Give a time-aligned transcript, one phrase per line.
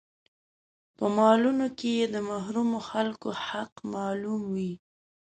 [0.97, 4.73] په مالونو کې يې د محرومو خلکو حق معلوم وي.